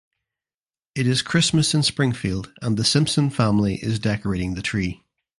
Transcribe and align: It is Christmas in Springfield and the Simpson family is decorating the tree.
It 0.95 1.05
is 1.05 1.21
Christmas 1.21 1.75
in 1.75 1.83
Springfield 1.83 2.51
and 2.63 2.75
the 2.75 2.83
Simpson 2.83 3.29
family 3.29 3.75
is 3.83 3.99
decorating 3.99 4.55
the 4.55 4.63
tree. 4.63 5.03